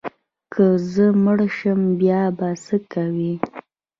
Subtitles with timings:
[0.53, 3.33] که زه مړ شم بیا به څه کوې؟